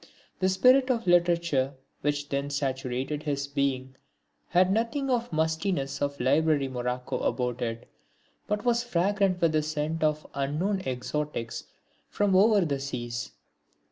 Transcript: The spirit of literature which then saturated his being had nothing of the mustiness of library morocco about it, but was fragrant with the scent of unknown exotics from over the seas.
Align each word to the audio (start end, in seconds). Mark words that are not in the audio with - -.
The 0.39 0.49
spirit 0.49 0.89
of 0.89 1.05
literature 1.05 1.75
which 2.01 2.29
then 2.29 2.49
saturated 2.49 3.21
his 3.21 3.45
being 3.45 3.95
had 4.47 4.71
nothing 4.71 5.11
of 5.11 5.29
the 5.29 5.35
mustiness 5.35 6.01
of 6.01 6.19
library 6.19 6.67
morocco 6.67 7.19
about 7.19 7.61
it, 7.61 7.87
but 8.47 8.65
was 8.65 8.81
fragrant 8.81 9.39
with 9.41 9.51
the 9.51 9.61
scent 9.61 10.03
of 10.03 10.25
unknown 10.33 10.81
exotics 10.87 11.65
from 12.09 12.35
over 12.35 12.61
the 12.65 12.79
seas. 12.79 13.29